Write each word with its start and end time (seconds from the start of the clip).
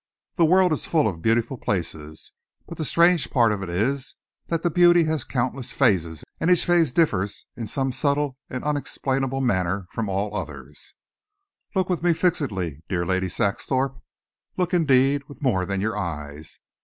The 0.33 0.45
world 0.45 0.73
is 0.73 0.87
full 0.87 1.07
of 1.07 1.21
beautiful 1.21 1.59
places, 1.59 2.31
but 2.67 2.79
the 2.79 2.83
strange 2.85 3.29
part 3.29 3.51
of 3.51 3.61
it 3.61 3.69
is 3.69 4.15
that 4.47 4.67
beauty 4.73 5.03
has 5.03 5.23
countless 5.23 5.71
phases, 5.71 6.23
and 6.39 6.49
each 6.49 6.65
phase 6.65 6.91
differs 6.91 7.45
in 7.55 7.67
some 7.67 7.91
subtle 7.91 8.35
and 8.49 8.63
unexplainable 8.63 9.41
manner 9.41 9.85
from 9.91 10.09
all 10.09 10.35
others. 10.35 10.95
Look 11.75 11.87
with 11.87 12.01
me 12.01 12.13
fixedly, 12.15 12.81
dear 12.89 13.05
Lady 13.05 13.29
Saxthorpe. 13.29 14.01
Look, 14.57 14.73
indeed, 14.73 15.25
with 15.29 15.43
more 15.43 15.67
than 15.67 15.81
your 15.81 15.95
eyes. 15.95 16.57